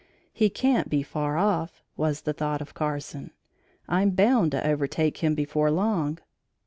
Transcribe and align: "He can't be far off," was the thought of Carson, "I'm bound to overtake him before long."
"He 0.33 0.49
can't 0.49 0.89
be 0.89 1.03
far 1.03 1.37
off," 1.37 1.83
was 1.95 2.21
the 2.21 2.33
thought 2.33 2.59
of 2.59 2.73
Carson, 2.73 3.29
"I'm 3.87 4.09
bound 4.09 4.49
to 4.53 4.67
overtake 4.67 5.17
him 5.19 5.35
before 5.35 5.69
long." 5.69 6.17